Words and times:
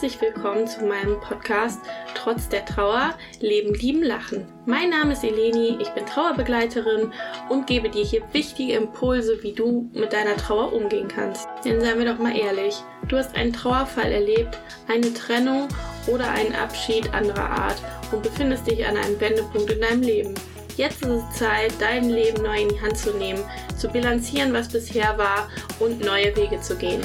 herzlich 0.00 0.20
willkommen 0.20 0.64
zu 0.68 0.84
meinem 0.84 1.18
Podcast 1.20 1.80
Trotz 2.14 2.48
der 2.48 2.64
Trauer 2.64 3.16
Leben, 3.40 3.74
Lieben, 3.74 4.04
Lachen. 4.04 4.46
Mein 4.64 4.90
Name 4.90 5.14
ist 5.14 5.24
Eleni, 5.24 5.76
ich 5.80 5.88
bin 5.88 6.06
Trauerbegleiterin 6.06 7.12
und 7.48 7.66
gebe 7.66 7.88
dir 7.88 8.04
hier 8.04 8.22
wichtige 8.32 8.74
Impulse, 8.74 9.42
wie 9.42 9.54
du 9.54 9.90
mit 9.92 10.12
deiner 10.12 10.36
Trauer 10.36 10.72
umgehen 10.72 11.08
kannst. 11.08 11.48
Denn 11.64 11.80
seien 11.80 11.98
wir 11.98 12.06
doch 12.06 12.20
mal 12.20 12.36
ehrlich, 12.36 12.76
du 13.08 13.16
hast 13.16 13.34
einen 13.34 13.52
Trauerfall 13.52 14.12
erlebt, 14.12 14.56
eine 14.86 15.12
Trennung 15.14 15.66
oder 16.06 16.30
einen 16.30 16.54
Abschied 16.54 17.12
anderer 17.12 17.50
Art 17.50 17.82
und 18.12 18.22
befindest 18.22 18.68
dich 18.68 18.86
an 18.86 18.96
einem 18.96 19.18
Wendepunkt 19.18 19.68
in 19.68 19.80
deinem 19.80 20.02
Leben. 20.02 20.34
Jetzt 20.76 21.02
ist 21.02 21.10
es 21.10 21.38
Zeit, 21.40 21.72
dein 21.80 22.08
Leben 22.08 22.40
neu 22.44 22.62
in 22.62 22.68
die 22.68 22.80
Hand 22.80 22.96
zu 22.96 23.10
nehmen, 23.14 23.42
zu 23.76 23.88
bilanzieren, 23.88 24.52
was 24.52 24.68
bisher 24.68 25.18
war 25.18 25.48
und 25.80 26.04
neue 26.04 26.36
Wege 26.36 26.60
zu 26.60 26.76
gehen. 26.76 27.00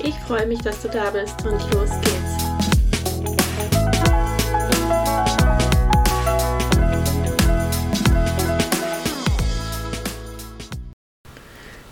Ich 0.00 0.14
freue 0.26 0.46
mich, 0.46 0.60
dass 0.60 0.82
du 0.82 0.88
da 0.88 1.10
bist 1.10 1.34
und 1.44 1.60
los 1.72 1.90
geht's. 2.02 2.44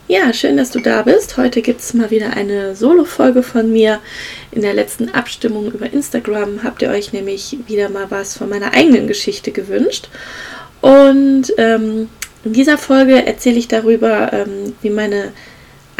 Ja, 0.08 0.32
schön, 0.34 0.58
dass 0.58 0.70
du 0.70 0.80
da 0.80 1.02
bist. 1.02 1.38
Heute 1.38 1.62
gibt 1.62 1.80
es 1.80 1.94
mal 1.94 2.10
wieder 2.10 2.36
eine 2.36 2.76
Solo-Folge 2.76 3.42
von 3.42 3.72
mir. 3.72 4.00
In 4.50 4.60
der 4.60 4.74
letzten 4.74 5.08
Abstimmung 5.08 5.72
über 5.72 5.90
Instagram 5.90 6.62
habt 6.64 6.82
ihr 6.82 6.90
euch 6.90 7.12
nämlich 7.12 7.56
wieder 7.66 7.88
mal 7.88 8.10
was 8.10 8.36
von 8.36 8.50
meiner 8.50 8.74
eigenen 8.74 9.06
Geschichte 9.06 9.52
gewünscht. 9.52 10.10
Und 10.82 11.54
ähm, 11.56 12.10
in 12.44 12.52
dieser 12.52 12.76
Folge 12.76 13.24
erzähle 13.24 13.58
ich 13.58 13.68
darüber, 13.68 14.32
ähm, 14.32 14.74
wie 14.82 14.90
meine 14.90 15.32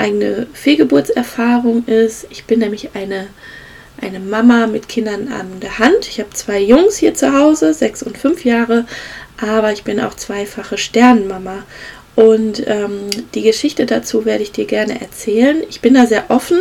eigene 0.02 0.46
Fehlgeburtserfahrung 0.52 1.84
ist. 1.86 2.26
Ich 2.30 2.44
bin 2.44 2.58
nämlich 2.58 2.90
eine, 2.94 3.28
eine 4.00 4.20
Mama 4.20 4.66
mit 4.66 4.88
Kindern 4.88 5.28
an 5.28 5.60
der 5.60 5.78
Hand. 5.78 6.08
Ich 6.08 6.18
habe 6.18 6.30
zwei 6.30 6.60
Jungs 6.60 6.96
hier 6.96 7.14
zu 7.14 7.32
Hause, 7.32 7.72
sechs 7.72 8.02
und 8.02 8.18
fünf 8.18 8.44
Jahre, 8.44 8.84
aber 9.40 9.72
ich 9.72 9.84
bin 9.84 10.00
auch 10.00 10.14
zweifache 10.14 10.76
Sternenmama. 10.76 11.62
Und 12.14 12.66
ähm, 12.66 13.08
die 13.34 13.42
Geschichte 13.42 13.86
dazu 13.86 14.24
werde 14.24 14.42
ich 14.42 14.52
dir 14.52 14.66
gerne 14.66 15.00
erzählen. 15.00 15.62
Ich 15.70 15.80
bin 15.80 15.94
da 15.94 16.06
sehr 16.06 16.30
offen. 16.30 16.58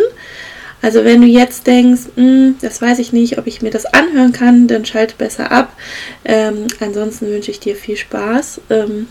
Also 0.81 1.03
wenn 1.03 1.22
du 1.22 1.28
jetzt 1.28 1.67
denkst, 1.67 2.03
hm, 2.16 2.56
das 2.62 2.81
weiß 2.81 3.00
ich 3.00 3.12
nicht, 3.12 3.38
ob 3.38 3.47
ich 3.47 3.62
mir 3.62 3.69
das 3.69 3.86
anhören 3.86 4.31
kann, 4.31 4.67
dann 4.67 4.86
schalte 4.86 5.16
besser 5.17 5.52
ab. 5.52 5.75
Ähm, 6.23 6.67
ansonsten 6.80 7.28
wünsche 7.28 7.52
ich 7.52 7.59
dir 7.59 7.75
viel 7.75 7.97
Spaß. 7.97 8.62
Ähm, 8.69 9.08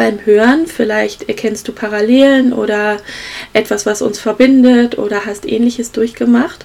beim 0.00 0.24
Hören. 0.24 0.66
Vielleicht 0.66 1.28
erkennst 1.28 1.68
du 1.68 1.72
Parallelen 1.72 2.54
oder 2.54 2.96
etwas, 3.52 3.84
was 3.84 4.00
uns 4.00 4.18
verbindet 4.18 4.96
oder 4.96 5.26
hast 5.26 5.46
ähnliches 5.46 5.92
durchgemacht. 5.92 6.64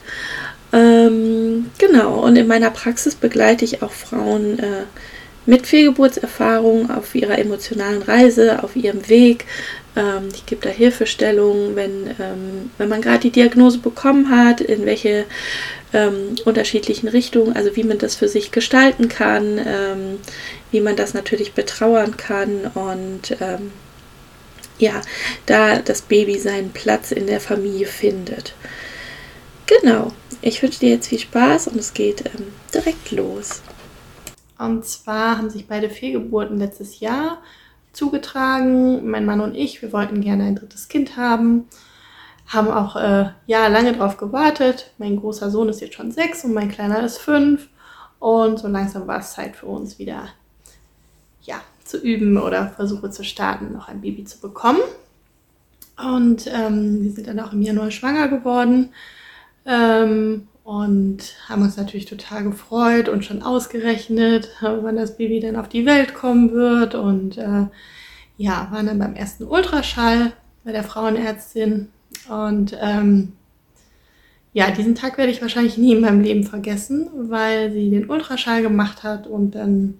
Ähm, 0.72 1.66
genau, 1.78 2.22
und 2.24 2.38
in 2.38 2.48
meiner 2.48 2.72
Praxis 2.72 3.14
begleite 3.14 3.66
ich 3.66 3.84
auch 3.84 3.92
Frauen 3.92 4.58
äh, 4.60 4.84
mit 5.46 5.68
Fehlgeburtserfahrung 5.68 6.90
auf 6.90 7.14
ihrer 7.14 7.38
emotionalen 7.38 8.04
Reise, 8.04 8.64
auf 8.64 8.78
ihrem 8.78 9.10
Weg. 9.10 9.44
Ähm, 9.98 10.30
ich 10.34 10.46
gebe 10.46 10.62
da 10.62 10.70
Hilfestellungen, 10.70 11.76
wenn, 11.76 12.08
ähm, 12.18 12.72
wenn 12.78 12.88
man 12.88 13.02
gerade 13.02 13.20
die 13.20 13.32
Diagnose 13.32 13.80
bekommen 13.80 14.30
hat, 14.30 14.62
in 14.62 14.86
welche 14.86 15.26
ähm, 15.94 16.36
unterschiedlichen 16.46 17.10
Richtungen, 17.10 17.54
also 17.54 17.76
wie 17.76 17.84
man 17.84 17.98
das 17.98 18.16
für 18.16 18.30
sich 18.30 18.52
gestalten 18.52 19.10
kann, 19.10 19.58
ähm, 19.58 20.18
wie 20.72 20.82
man 20.82 20.96
das 20.96 21.14
natürlich 21.14 21.54
betrauern 21.54 22.18
kann 22.18 22.66
und 22.74 23.38
ähm, 23.40 23.72
ja, 24.78 25.02
da 25.46 25.80
das 25.80 26.02
Baby 26.02 26.38
seinen 26.38 26.72
Platz 26.72 27.12
in 27.12 27.28
der 27.28 27.40
Familie 27.40 27.86
findet. 27.86 28.54
Genau, 29.68 30.12
ich 30.42 30.62
wünsche 30.62 30.80
dir 30.80 30.90
jetzt 30.90 31.08
viel 31.08 31.20
Spaß 31.20 31.70
und 31.70 31.78
es 31.78 31.94
geht 31.94 32.26
ähm, 32.26 32.48
direkt 32.74 33.12
los. 33.12 33.62
Und 34.58 34.86
zwar 34.86 35.38
haben 35.38 35.50
sich 35.50 35.68
beide 35.68 35.90
Fehlgeburten 35.90 36.58
letztes 36.58 37.00
Jahr 37.00 37.42
zugetragen. 37.94 39.10
Mein 39.10 39.26
Mann 39.26 39.42
und 39.42 39.56
ich, 39.56 39.82
wir 39.82 39.92
wollten 39.94 40.22
gerne 40.22 40.44
ein 40.44 40.56
drittes 40.56 40.88
Kind 40.88 41.18
haben 41.18 41.68
haben 42.48 42.70
auch 42.70 42.96
äh, 42.96 43.30
ja 43.48 43.68
lange 43.68 43.94
drauf 43.94 44.18
gewartet. 44.18 44.92
Mein 44.98 45.18
großer 45.18 45.50
Sohn 45.50 45.70
ist 45.70 45.82
jetzt 45.82 45.96
schon 45.96 46.12
sechs 46.12 46.44
und 46.44 46.54
mein 46.54 46.72
kleiner 46.72 47.04
ist 47.04 47.18
fünf. 47.18 47.70
Und 48.20 48.60
so 48.60 48.68
langsam 48.68 49.08
war 49.08 49.20
es 49.20 49.34
Zeit 49.34 49.56
für 49.56 49.66
uns 49.66 50.00
wieder 50.00 50.30
ja, 51.46 51.62
zu 51.84 51.98
üben 51.98 52.38
oder 52.38 52.70
Versuche 52.70 53.10
zu 53.10 53.24
starten, 53.24 53.74
noch 53.74 53.88
ein 53.88 54.02
Baby 54.02 54.26
zu 54.26 54.40
bekommen. 54.40 54.80
Und 55.98 56.48
ähm, 56.48 57.04
wir 57.04 57.12
sind 57.12 57.28
dann 57.28 57.40
auch 57.40 57.54
im 57.54 57.62
Januar 57.62 57.92
schwanger 57.92 58.28
geworden 58.28 58.90
ähm, 59.66 60.48
und 60.64 61.36
haben 61.48 61.62
uns 61.62 61.78
natürlich 61.78 62.06
total 62.06 62.44
gefreut 62.44 63.08
und 63.08 63.24
schon 63.24 63.44
ausgerechnet, 63.44 64.50
wann 64.62 64.98
das 64.98 65.18
Baby 65.18 65.40
dann 65.40 65.56
auf 65.56 65.70
die 65.70 65.86
Welt 65.86 66.14
kommen 66.14 66.52
wird. 66.52 66.96
Und 66.96 67.38
äh, 67.38 67.68
ja, 68.38 68.68
waren 68.72 68.88
dann 68.88 69.00
beim 69.00 69.16
ersten 69.16 69.46
Ultraschall 69.46 70.34
bei 70.64 70.72
der 70.72 70.84
Frauenärztin 70.84 71.90
und 72.28 72.76
ähm, 72.82 73.34
ja, 74.54 74.72
diesen 74.72 74.96
Tag 74.96 75.18
werde 75.18 75.32
ich 75.32 75.42
wahrscheinlich 75.42 75.78
nie 75.78 75.92
in 75.94 76.02
meinem 76.02 76.22
Leben 76.22 76.44
vergessen, 76.44 77.10
weil 77.14 77.72
sie 77.72 77.90
den 77.90 78.10
Ultraschall 78.10 78.62
gemacht 78.62 79.04
hat 79.04 79.28
und 79.28 79.52
dann 79.52 79.96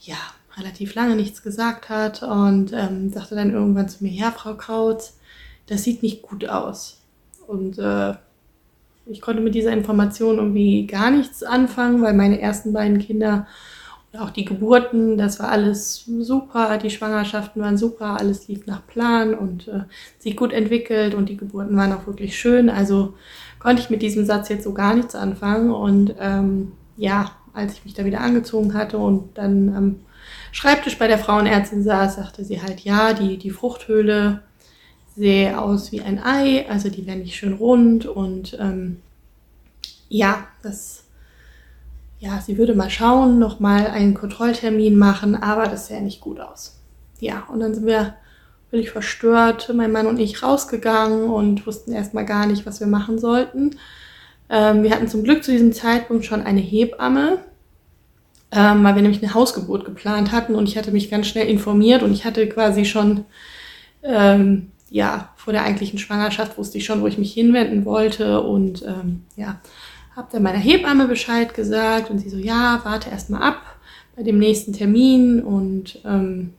ja 0.00 0.16
relativ 0.56 0.94
lange 0.94 1.16
nichts 1.16 1.42
gesagt 1.42 1.88
hat 1.88 2.22
und 2.22 2.72
ähm, 2.72 3.10
sagte 3.10 3.34
dann 3.34 3.52
irgendwann 3.52 3.88
zu 3.88 4.04
mir, 4.04 4.12
ja, 4.12 4.30
Frau 4.30 4.54
Krautz, 4.54 5.18
das 5.66 5.84
sieht 5.84 6.02
nicht 6.02 6.22
gut 6.22 6.48
aus. 6.48 7.00
Und 7.46 7.78
äh, 7.78 8.14
ich 9.06 9.20
konnte 9.20 9.42
mit 9.42 9.54
dieser 9.54 9.72
Information 9.72 10.36
irgendwie 10.36 10.86
gar 10.86 11.10
nichts 11.10 11.42
anfangen, 11.42 12.02
weil 12.02 12.14
meine 12.14 12.40
ersten 12.40 12.72
beiden 12.72 12.98
Kinder 12.98 13.46
auch 14.18 14.30
die 14.30 14.44
Geburten, 14.44 15.16
das 15.18 15.38
war 15.38 15.50
alles 15.50 16.04
super, 16.04 16.78
die 16.78 16.90
Schwangerschaften 16.90 17.62
waren 17.62 17.78
super, 17.78 18.18
alles 18.18 18.48
lief 18.48 18.66
nach 18.66 18.84
Plan 18.86 19.34
und 19.34 19.68
äh, 19.68 19.82
sich 20.18 20.36
gut 20.36 20.52
entwickelt 20.52 21.14
und 21.14 21.28
die 21.28 21.36
Geburten 21.36 21.76
waren 21.76 21.92
auch 21.92 22.06
wirklich 22.08 22.36
schön. 22.36 22.70
Also 22.70 23.14
konnte 23.60 23.82
ich 23.82 23.90
mit 23.90 24.02
diesem 24.02 24.24
Satz 24.24 24.48
jetzt 24.48 24.64
so 24.64 24.72
gar 24.72 24.94
nichts 24.94 25.14
anfangen. 25.14 25.70
Und 25.70 26.14
ähm, 26.18 26.72
ja, 26.96 27.30
als 27.52 27.74
ich 27.74 27.84
mich 27.84 27.94
da 27.94 28.04
wieder 28.04 28.20
angezogen 28.20 28.74
hatte 28.74 28.98
und 28.98 29.38
dann 29.38 29.76
am 29.76 29.96
Schreibtisch 30.52 30.98
bei 30.98 31.06
der 31.06 31.18
Frauenärztin 31.18 31.82
saß, 31.82 32.16
sagte 32.16 32.44
sie 32.44 32.62
halt, 32.62 32.80
ja, 32.80 33.12
die, 33.12 33.36
die 33.36 33.50
Fruchthöhle 33.50 34.42
sehe 35.16 35.60
aus 35.60 35.92
wie 35.92 36.00
ein 36.00 36.22
Ei, 36.22 36.68
also 36.68 36.88
die 36.88 37.06
wäre 37.06 37.16
nicht 37.16 37.36
schön 37.36 37.54
rund 37.54 38.06
und 38.06 38.56
ähm, 38.60 39.00
ja, 40.08 40.46
das 40.62 41.04
ja, 42.20 42.38
sie 42.38 42.58
würde 42.58 42.74
mal 42.74 42.90
schauen, 42.90 43.38
nochmal 43.38 43.86
einen 43.86 44.12
Kontrolltermin 44.12 44.98
machen, 44.98 45.34
aber 45.34 45.64
das 45.64 45.86
sähe 45.86 46.02
nicht 46.02 46.20
gut 46.20 46.38
aus. 46.38 46.78
Ja, 47.18 47.46
und 47.50 47.60
dann 47.60 47.74
sind 47.74 47.86
wir 47.86 48.14
völlig 48.68 48.90
verstört, 48.90 49.72
mein 49.74 49.90
Mann 49.90 50.06
und 50.06 50.18
ich, 50.20 50.42
rausgegangen 50.42 51.30
und 51.30 51.66
wussten 51.66 51.92
erstmal 51.92 52.26
gar 52.26 52.46
nicht, 52.46 52.66
was 52.66 52.78
wir 52.78 52.86
machen 52.86 53.18
sollten. 53.18 53.76
Ähm, 54.50 54.82
wir 54.82 54.90
hatten 54.90 55.08
zum 55.08 55.24
Glück 55.24 55.42
zu 55.42 55.50
diesem 55.50 55.72
Zeitpunkt 55.72 56.26
schon 56.26 56.42
eine 56.42 56.60
Hebamme, 56.60 57.38
ähm, 58.52 58.82
weil 58.82 58.94
wir 58.94 59.02
nämlich 59.02 59.22
eine 59.22 59.34
Hausgeburt 59.34 59.84
geplant 59.84 60.32
hatten 60.32 60.54
und 60.54 60.68
ich 60.68 60.76
hatte 60.76 60.90
mich 60.90 61.10
ganz 61.10 61.26
schnell 61.26 61.48
informiert 61.48 62.02
und 62.02 62.12
ich 62.12 62.24
hatte 62.24 62.48
quasi 62.48 62.84
schon, 62.84 63.24
ähm, 64.02 64.72
ja, 64.90 65.30
vor 65.36 65.52
der 65.52 65.62
eigentlichen 65.62 65.98
Schwangerschaft 65.98 66.58
wusste 66.58 66.78
ich 66.78 66.84
schon, 66.84 67.00
wo 67.00 67.06
ich 67.06 67.18
mich 67.18 67.32
hinwenden 67.32 67.84
wollte 67.84 68.40
und 68.40 68.82
ähm, 68.82 69.22
ja, 69.36 69.60
habe 70.16 70.28
dann 70.32 70.42
meiner 70.42 70.58
Hebamme 70.58 71.06
Bescheid 71.06 71.54
gesagt 71.54 72.10
und 72.10 72.18
sie 72.18 72.28
so, 72.28 72.36
ja, 72.36 72.80
warte 72.82 73.10
erst 73.10 73.30
mal 73.30 73.40
ab 73.40 73.62
bei 74.16 74.22
dem 74.22 74.38
nächsten 74.38 74.72
Termin 74.72 75.42
und 75.42 76.00
ähm, 76.04 76.54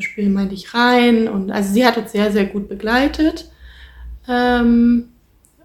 Spiel 0.00 0.28
meinte 0.28 0.54
ich 0.54 0.74
rein 0.74 1.28
und 1.28 1.50
also 1.50 1.72
sie 1.72 1.86
hat 1.86 1.96
uns 1.96 2.12
sehr, 2.12 2.32
sehr 2.32 2.46
gut 2.46 2.68
begleitet 2.68 3.48
ähm, 4.28 5.08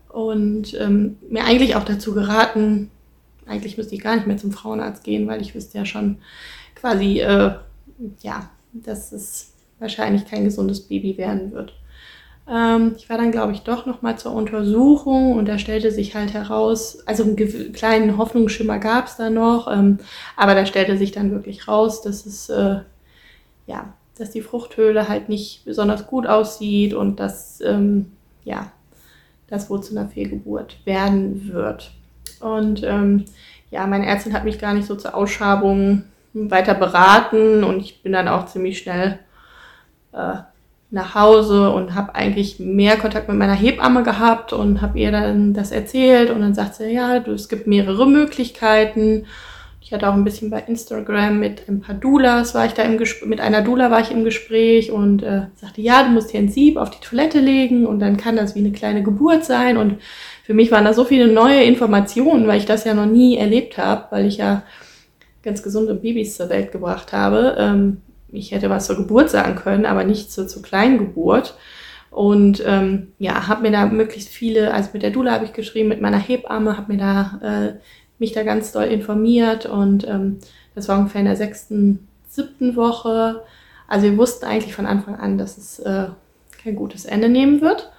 und 0.10 0.74
ähm, 0.80 1.18
mir 1.30 1.46
eigentlich 1.46 1.76
auch 1.76 1.84
dazu 1.84 2.14
geraten, 2.14 2.92
eigentlich 3.50 3.78
müsste 3.78 3.96
ich 3.96 4.02
gar 4.02 4.16
nicht 4.16 4.28
mehr 4.28 4.38
zum 4.38 4.52
Frauenarzt 4.52 5.04
gehen, 5.04 5.28
weil 5.28 5.42
ich 5.42 5.56
wüsste 5.56 5.78
ja 5.78 5.86
schon 5.86 6.18
quasi, 6.76 7.20
äh, 7.20 7.54
ja, 8.22 8.50
dass 8.74 9.12
es 9.12 9.54
wahrscheinlich 9.80 10.26
kein 10.26 10.44
gesundes 10.44 10.82
Baby 10.82 11.18
werden 11.18 11.52
wird. 11.52 11.74
Ähm, 12.50 12.96
ich 12.98 13.10
war 13.10 13.18
dann, 13.18 13.32
glaube 13.32 13.54
ich, 13.54 13.62
doch 13.62 13.86
nochmal 13.86 14.18
zur 14.18 14.34
Untersuchung 14.34 15.34
und 15.34 15.48
da 15.48 15.60
stellte 15.60 15.92
sich 15.92 16.16
halt 16.16 16.34
heraus, 16.34 17.00
also 17.06 17.24
einen 17.24 17.36
kleinen 17.74 18.18
Hoffnungsschimmer 18.18 18.80
gab 18.80 19.08
es 19.08 19.18
da 19.18 19.30
noch, 19.30 19.72
ähm, 19.72 20.00
aber 20.36 20.56
da 20.56 20.66
stellte 20.66 20.98
sich 20.98 21.12
dann 21.12 21.32
wirklich 21.32 21.68
raus, 21.68 22.02
dass 22.02 22.26
es, 22.26 22.50
äh, 22.50 22.80
ja, 23.68 23.94
dass 24.18 24.32
die 24.32 24.42
Fruchthöhle 24.42 25.08
halt 25.08 25.30
nicht 25.30 25.64
besonders 25.66 26.08
gut 26.08 26.28
aussieht 26.28 26.94
und 26.94 27.20
dass, 27.20 27.62
ähm, 27.62 28.12
ja, 28.44 28.72
das 29.48 29.70
wohl 29.70 29.82
zu 29.82 29.96
einer 29.96 30.10
Fehlgeburt 30.10 30.78
werden 30.86 31.52
wird. 31.54 31.92
Und 32.40 32.84
ähm, 32.84 33.26
ja, 33.72 33.86
meine 33.88 34.08
Ärztin 34.08 34.34
hat 34.34 34.46
mich 34.46 34.60
gar 34.60 34.74
nicht 34.74 34.88
so 34.88 34.96
zur 34.96 35.16
Ausschabung 35.16 36.04
weiter 36.34 36.74
beraten 36.74 37.64
und 37.64 37.80
ich 37.80 38.04
bin 38.04 38.14
dann 38.14 38.28
auch 38.28 38.46
ziemlich 38.46 38.80
schnell 38.80 39.20
äh, 40.14 40.36
nach 40.92 41.16
Hause 41.16 41.70
und 41.72 41.94
habe 41.94 42.16
eigentlich 42.16 42.60
mehr 42.60 42.98
Kontakt 42.98 43.28
mit 43.30 43.38
meiner 43.38 43.54
Hebamme 43.54 44.04
gehabt 44.04 44.54
und 44.54 44.82
habe 44.82 44.98
ihr 45.00 45.12
dann 45.12 45.54
das 45.54 45.72
erzählt 45.72 46.32
und 46.32 46.42
dann 46.42 46.56
sagt 46.56 46.76
sie, 46.76 46.92
ja, 46.92 47.20
du, 47.20 47.32
es 47.32 47.48
gibt 47.48 47.68
mehrere 47.68 48.08
Möglichkeiten. 48.08 49.26
Ich 49.90 49.94
hatte 49.94 50.08
auch 50.08 50.14
ein 50.14 50.24
bisschen 50.24 50.52
bei 50.52 50.60
Instagram 50.60 51.40
mit 51.40 51.68
ein 51.68 51.82
paar 51.82 51.96
Doulas, 51.96 52.54
war 52.54 52.68
ich 52.68 52.74
da 52.74 52.84
im 52.84 53.00
Gespräch, 53.00 53.28
mit 53.28 53.42
einer 53.42 53.64
Doula 53.64 53.90
war 53.90 54.02
ich 54.02 54.12
im 54.12 54.24
Gespräch 54.24 54.92
und 54.92 55.24
äh, 55.24 55.48
sagte, 55.56 55.82
ja, 55.82 56.04
du 56.04 56.12
musst 56.12 56.30
hier 56.30 56.42
ein 56.42 56.50
Sieb 56.50 56.78
auf 56.78 56.92
die 56.92 57.00
Toilette 57.00 57.40
legen 57.40 57.88
und 57.88 58.00
dann 58.00 58.16
kann 58.16 58.36
das 58.36 58.54
wie 58.54 58.60
eine 58.60 58.72
kleine 58.72 59.02
Geburt 59.02 59.46
sein 59.46 59.78
und 59.78 59.96
für 60.44 60.54
mich 60.54 60.70
waren 60.70 60.86
da 60.86 60.94
so 60.94 61.06
viele 61.06 61.28
neue 61.28 61.64
Informationen, 61.64 62.46
weil 62.46 62.60
ich 62.60 62.68
das 62.68 62.84
ja 62.84 62.94
noch 62.94 63.08
nie 63.08 63.38
erlebt 63.38 63.80
habe, 63.80 64.06
weil 64.12 64.28
ich 64.28 64.38
ja 64.38 64.62
ganz 65.42 65.64
gesunde 65.64 65.96
Babys 65.96 66.38
zur 66.38 66.50
Welt 66.50 66.72
gebracht 66.72 67.12
habe. 67.12 67.56
Ähm, 67.58 67.98
ich 68.32 68.52
hätte 68.52 68.70
was 68.70 68.86
zur 68.86 68.98
Geburt 68.98 69.32
sagen 69.32 69.56
können, 69.56 69.88
aber 69.88 70.04
nicht 70.04 70.32
zur, 70.32 70.48
zur 70.48 70.62
kleinen 70.62 71.00
Geburt. 71.00 71.56
Und 72.12 72.64
ähm, 72.66 73.14
ja, 73.18 73.48
habe 73.48 73.64
mir 73.64 73.72
da 73.72 73.86
möglichst 73.86 74.30
viele, 74.30 74.72
also 74.74 74.90
mit 74.94 75.04
der 75.04 75.12
Dula 75.12 75.32
habe 75.32 75.46
ich 75.46 75.54
geschrieben, 75.54 75.90
mit 75.90 76.02
meiner 76.02 76.18
Hebamme, 76.18 76.78
habe 76.78 76.94
mir 76.94 77.00
da 77.00 77.40
äh, 77.42 77.80
mich 78.20 78.34
da 78.34 78.44
ganz 78.44 78.72
doll 78.72 78.86
informiert 78.86 79.66
und 79.66 80.08
ähm, 80.08 80.40
das 80.76 80.88
war 80.88 80.98
ungefähr 80.98 81.22
in 81.22 81.28
der 81.28 81.36
sechsten, 81.36 82.08
siebten 82.28 82.76
Woche. 82.76 83.44
Also 83.88 84.06
wir 84.06 84.18
wussten 84.18 84.46
eigentlich 84.46 84.76
von 84.76 84.86
Anfang 84.86 85.16
an, 85.16 85.38
dass 85.38 85.58
es 85.58 85.80
äh, 85.80 86.08
kein 86.64 86.76
gutes 86.76 87.06
Ende 87.06 87.30
nehmen 87.30 87.62
wird. 87.62 87.92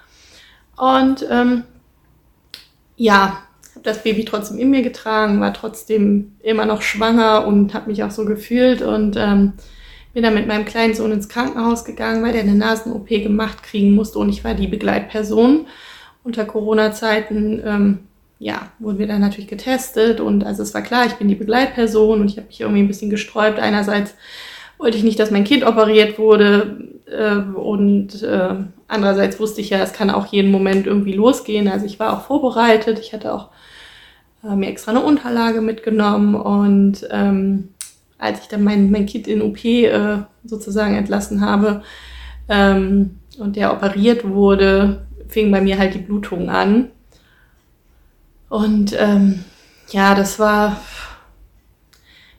Und 0.77 1.25
ähm, 1.29 1.63
ja, 2.95 3.43
habe 3.75 3.83
das 3.83 4.03
Baby 4.03 4.25
trotzdem 4.25 4.57
in 4.57 4.69
mir 4.69 4.83
getragen, 4.83 5.41
war 5.41 5.53
trotzdem 5.53 6.33
immer 6.41 6.65
noch 6.65 6.81
schwanger 6.81 7.47
und 7.47 7.73
habe 7.73 7.89
mich 7.89 8.03
auch 8.03 8.11
so 8.11 8.25
gefühlt 8.25 8.81
und 8.81 9.15
ähm, 9.17 9.53
bin 10.13 10.23
dann 10.23 10.33
mit 10.33 10.47
meinem 10.47 10.65
kleinen 10.65 10.93
Sohn 10.93 11.11
ins 11.11 11.29
Krankenhaus 11.29 11.85
gegangen, 11.85 12.23
weil 12.23 12.33
der 12.33 12.41
eine 12.41 12.55
Nasen-OP 12.55 13.07
gemacht 13.07 13.63
kriegen 13.63 13.95
musste 13.95 14.19
und 14.19 14.29
ich 14.29 14.43
war 14.43 14.53
die 14.53 14.67
Begleitperson. 14.67 15.67
Unter 16.23 16.45
Corona-Zeiten, 16.45 17.61
ähm, 17.65 17.99
ja, 18.41 18.71
wurden 18.79 18.97
wir 18.97 19.05
dann 19.05 19.21
natürlich 19.21 19.47
getestet 19.47 20.19
und 20.19 20.43
also 20.43 20.63
es 20.63 20.73
war 20.73 20.81
klar, 20.81 21.05
ich 21.05 21.13
bin 21.13 21.27
die 21.27 21.35
Begleitperson 21.35 22.21
und 22.21 22.27
ich 22.27 22.37
habe 22.37 22.47
mich 22.47 22.59
irgendwie 22.59 22.81
ein 22.81 22.87
bisschen 22.87 23.11
gesträubt. 23.11 23.59
Einerseits 23.59 24.15
wollte 24.79 24.97
ich 24.97 25.03
nicht, 25.03 25.19
dass 25.19 25.29
mein 25.29 25.43
Kind 25.43 25.63
operiert 25.63 26.17
wurde 26.17 26.89
äh, 27.05 27.35
und 27.35 28.23
äh, 28.23 28.55
andererseits 28.87 29.39
wusste 29.39 29.61
ich 29.61 29.69
ja, 29.69 29.77
es 29.77 29.93
kann 29.93 30.09
auch 30.09 30.25
jeden 30.25 30.49
Moment 30.49 30.87
irgendwie 30.87 31.13
losgehen. 31.13 31.67
Also 31.67 31.85
ich 31.85 31.99
war 31.99 32.17
auch 32.17 32.25
vorbereitet, 32.25 32.97
ich 32.97 33.13
hatte 33.13 33.31
auch 33.31 33.49
äh, 34.43 34.55
mir 34.55 34.69
extra 34.69 34.89
eine 34.89 35.01
Unterlage 35.01 35.61
mitgenommen 35.61 36.33
und 36.33 37.07
ähm, 37.11 37.69
als 38.17 38.41
ich 38.41 38.47
dann 38.47 38.63
mein, 38.63 38.89
mein 38.89 39.05
Kind 39.05 39.27
in 39.27 39.43
OP 39.43 39.63
äh, 39.63 40.17
sozusagen 40.43 40.95
entlassen 40.95 41.41
habe 41.41 41.83
ähm, 42.49 43.19
und 43.37 43.55
der 43.55 43.71
operiert 43.71 44.27
wurde, 44.27 45.05
fing 45.27 45.51
bei 45.51 45.61
mir 45.61 45.77
halt 45.77 45.93
die 45.93 45.99
Blutung 45.99 46.49
an. 46.49 46.89
Und 48.51 48.93
ähm, 48.99 49.45
ja, 49.91 50.13
das 50.13 50.37
war, 50.37 50.75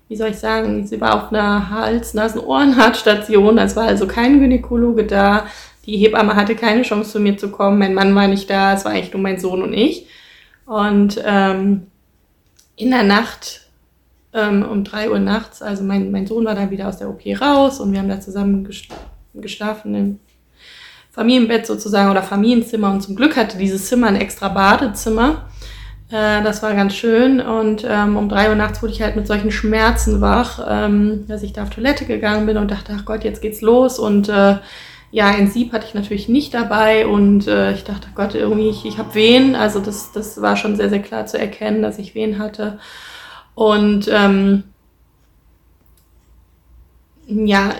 wie 0.09 0.17
soll 0.17 0.29
ich 0.29 0.37
sagen, 0.37 0.87
sie 0.87 1.01
war 1.01 1.15
auf 1.15 1.33
einer 1.33 1.71
Hals-, 1.71 2.13
Nasen-, 2.13 2.43
Ohrenhartstation. 2.43 3.57
Es 3.57 3.77
war 3.77 3.87
also 3.87 4.07
kein 4.07 4.39
Gynäkologe 4.39 5.05
da. 5.05 5.47
Die 5.87 5.97
Hebamme 5.97 6.37
hatte 6.37 6.55
keine 6.55 6.83
Chance 6.83 7.13
zu 7.13 7.19
mir 7.19 7.39
zu 7.39 7.51
kommen. 7.51 7.79
Mein 7.79 7.95
Mann 7.95 8.15
war 8.15 8.29
nicht 8.29 8.51
da. 8.51 8.75
Es 8.75 8.85
war 8.85 8.93
eigentlich 8.93 9.15
nur 9.15 9.23
mein 9.23 9.41
Sohn 9.41 9.63
und 9.63 9.73
ich. 9.73 10.07
Und 10.67 11.19
ähm, 11.25 11.87
in 12.77 12.91
der 12.91 13.05
Nacht 13.05 13.71
ähm, 14.35 14.67
um 14.71 14.85
drei 14.85 15.11
Uhr 15.11 15.19
nachts. 15.19 15.63
Also 15.63 15.83
mein, 15.83 16.11
mein 16.11 16.27
Sohn 16.27 16.45
war 16.45 16.55
dann 16.55 16.71
wieder 16.71 16.89
aus 16.89 16.99
der 16.99 17.09
OP 17.09 17.23
raus 17.41 17.81
und 17.81 17.91
wir 17.91 18.01
haben 18.01 18.11
da 18.11 18.21
zusammen 18.21 18.69
geschlafen 19.33 19.95
im 19.95 20.21
Familienbett 21.11 21.67
sozusagen 21.67 22.11
oder 22.11 22.23
Familienzimmer. 22.23 22.91
Und 22.91 23.01
zum 23.01 23.17
Glück 23.17 23.35
hatte 23.35 23.57
dieses 23.57 23.87
Zimmer 23.87 24.09
ein 24.09 24.17
extra 24.17 24.51
Badezimmer. 24.51 25.49
Äh, 26.13 26.43
das 26.43 26.63
war 26.63 26.75
ganz 26.75 26.95
schön. 26.95 27.41
Und 27.41 27.85
ähm, 27.89 28.17
um 28.17 28.29
drei 28.29 28.51
Uhr 28.51 28.55
nachts 28.55 28.83
wurde 28.83 28.93
ich 28.93 29.03
halt 29.03 29.17
mit 29.17 29.27
solchen 29.27 29.51
Schmerzen 29.51 30.21
wach, 30.21 30.65
ähm, 30.69 31.25
dass 31.27 31.43
ich 31.43 31.53
da 31.53 31.63
auf 31.63 31.71
Toilette 31.71 32.05
gegangen 32.05 32.47
bin 32.47 32.59
und 32.59 32.71
dachte, 32.71 32.95
ach 32.97 33.05
Gott, 33.05 33.25
jetzt 33.25 33.41
geht's 33.41 33.63
los. 33.63 33.99
Und 33.99 34.29
äh, 34.29 34.57
ja, 35.11 35.27
ein 35.27 35.51
Sieb 35.51 35.73
hatte 35.73 35.87
ich 35.87 35.95
natürlich 35.95 36.29
nicht 36.29 36.55
dabei 36.55 37.07
und 37.07 37.47
äh, 37.47 37.73
ich 37.73 37.85
dachte, 37.85 38.09
Gott, 38.15 38.35
irgendwie, 38.35 38.69
ich, 38.69 38.85
ich 38.85 38.99
habe 38.99 39.15
Wehen. 39.15 39.55
Also 39.55 39.81
das, 39.81 40.13
das 40.13 40.41
war 40.41 40.57
schon 40.57 40.77
sehr, 40.77 40.91
sehr 40.91 41.03
klar 41.03 41.27
zu 41.27 41.39
erkennen, 41.39 41.83
dass 41.83 41.99
ich 41.99 42.15
Wehen 42.15 42.39
hatte. 42.39 42.79
Und 43.55 44.09
ähm, 44.11 44.65
ja, 47.27 47.75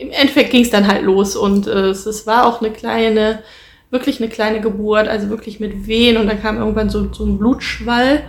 im 0.00 0.10
Endeffekt 0.10 0.50
ging 0.50 0.62
es 0.62 0.70
dann 0.70 0.88
halt 0.88 1.02
los 1.02 1.36
und 1.36 1.66
äh, 1.66 1.88
es, 1.88 2.06
es, 2.06 2.26
war 2.26 2.46
auch 2.46 2.60
eine 2.60 2.72
kleine, 2.72 3.42
wirklich 3.90 4.20
eine 4.20 4.30
kleine 4.30 4.60
Geburt, 4.60 5.08
also 5.08 5.28
wirklich 5.28 5.60
mit 5.60 5.86
Wehen 5.86 6.16
und 6.16 6.26
dann 6.26 6.40
kam 6.40 6.56
irgendwann 6.56 6.90
so, 6.90 7.12
so 7.12 7.24
ein 7.24 7.38
Blutschwall, 7.38 8.22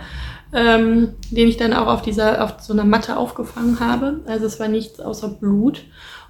ähm, 0.52 1.14
den 1.30 1.48
ich 1.48 1.56
dann 1.56 1.72
auch 1.72 1.88
auf 1.88 2.02
dieser, 2.02 2.42
auf 2.44 2.60
so 2.60 2.72
einer 2.72 2.84
Matte 2.84 3.16
aufgefangen 3.16 3.80
habe. 3.80 4.20
Also 4.26 4.46
es 4.46 4.60
war 4.60 4.68
nichts 4.68 5.00
außer 5.00 5.28
Blut 5.28 5.84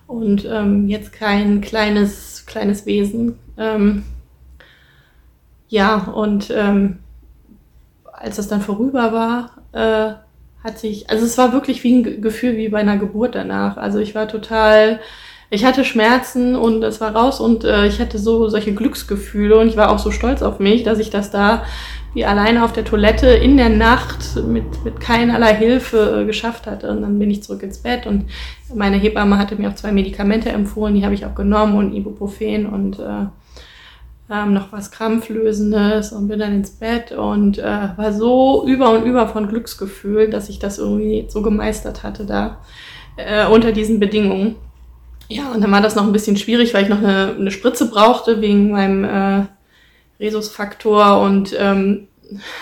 und 0.06 0.44
ähm, 0.44 0.88
jetzt 0.88 1.12
kein 1.12 1.60
kleines, 1.60 2.44
kleines 2.46 2.86
Wesen. 2.86 3.38
Ähm, 3.58 4.04
ja, 5.68 5.96
und 5.96 6.50
ähm, 6.50 6.98
als 8.12 8.36
das 8.36 8.48
dann 8.48 8.62
vorüber 8.62 9.12
war, 9.12 9.50
äh, 9.72 10.14
hat 10.64 10.78
sich, 10.78 11.10
also 11.10 11.24
es 11.24 11.38
war 11.38 11.52
wirklich 11.52 11.84
wie 11.84 11.96
ein 11.96 12.22
Gefühl 12.22 12.56
wie 12.56 12.68
bei 12.68 12.78
einer 12.78 12.96
Geburt 12.96 13.34
danach. 13.34 13.76
Also 13.76 13.98
ich 13.98 14.14
war 14.14 14.28
total, 14.28 15.00
ich 15.50 15.64
hatte 15.64 15.84
Schmerzen 15.84 16.56
und 16.56 16.82
es 16.82 17.00
war 17.00 17.14
raus 17.14 17.40
und 17.40 17.64
äh, 17.64 17.86
ich 17.86 18.00
hatte 18.00 18.18
so 18.18 18.48
solche 18.48 18.74
Glücksgefühle 18.74 19.58
und 19.58 19.68
ich 19.68 19.76
war 19.76 19.90
auch 19.90 19.98
so 19.98 20.10
stolz 20.10 20.42
auf 20.42 20.58
mich, 20.58 20.82
dass 20.82 20.98
ich 20.98 21.10
das 21.10 21.30
da 21.30 21.64
wie 22.14 22.24
alleine 22.24 22.64
auf 22.64 22.72
der 22.72 22.84
Toilette 22.84 23.28
in 23.28 23.56
der 23.56 23.68
Nacht 23.68 24.36
mit, 24.46 24.64
mit 24.84 25.00
keinerlei 25.00 25.54
Hilfe 25.54 26.22
äh, 26.22 26.24
geschafft 26.24 26.66
hatte. 26.66 26.90
Und 26.90 27.02
dann 27.02 27.18
bin 27.18 27.30
ich 27.30 27.42
zurück 27.42 27.62
ins 27.62 27.78
Bett 27.78 28.06
und 28.06 28.24
meine 28.74 28.96
Hebamme 28.96 29.38
hatte 29.38 29.56
mir 29.56 29.68
auch 29.68 29.74
zwei 29.74 29.92
Medikamente 29.92 30.48
empfohlen, 30.48 30.94
die 30.94 31.04
habe 31.04 31.14
ich 31.14 31.26
auch 31.26 31.34
genommen 31.34 31.76
und 31.76 31.94
Ibuprofen 31.94 32.66
und 32.66 32.98
äh, 32.98 33.26
ähm, 34.28 34.54
noch 34.54 34.72
was 34.72 34.90
Krampflösendes 34.90 36.12
und 36.12 36.26
bin 36.26 36.40
dann 36.40 36.54
ins 36.54 36.70
Bett 36.70 37.12
und 37.12 37.58
äh, 37.58 37.88
war 37.96 38.12
so 38.12 38.66
über 38.66 38.90
und 38.90 39.04
über 39.04 39.28
von 39.28 39.46
Glücksgefühl, 39.46 40.28
dass 40.28 40.48
ich 40.48 40.58
das 40.58 40.78
irgendwie 40.78 41.26
so 41.28 41.42
gemeistert 41.42 42.02
hatte 42.02 42.24
da 42.24 42.58
äh, 43.16 43.46
unter 43.46 43.72
diesen 43.72 44.00
Bedingungen. 44.00 44.56
Ja, 45.28 45.50
und 45.52 45.60
dann 45.60 45.72
war 45.72 45.80
das 45.80 45.96
noch 45.96 46.04
ein 46.04 46.12
bisschen 46.12 46.36
schwierig, 46.36 46.72
weil 46.72 46.84
ich 46.84 46.88
noch 46.88 46.98
eine, 46.98 47.34
eine 47.38 47.50
Spritze 47.50 47.90
brauchte 47.90 48.40
wegen 48.40 48.70
meinem 48.70 49.04
äh, 49.04 49.46
Rhesusfaktor 50.20 51.20
und 51.20 51.54
ähm, 51.58 52.08